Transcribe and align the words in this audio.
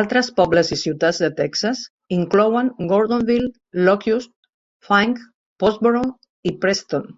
Altres 0.00 0.30
pobles 0.40 0.72
i 0.76 0.80
ciutats 0.80 1.22
de 1.26 1.30
Texas 1.42 1.84
inclouen 2.18 2.74
Gordonville, 2.94 3.52
Locust, 3.92 4.36
Fink, 4.90 5.24
Pottsboro 5.64 6.08
i 6.54 6.60
Preston. 6.66 7.12